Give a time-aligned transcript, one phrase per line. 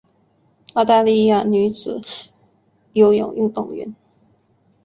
[0.73, 2.01] 澳大利亚女子
[2.93, 3.93] 游泳运动员。